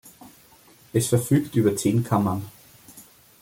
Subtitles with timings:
[0.93, 2.41] Es verfügt über zehn Kammern.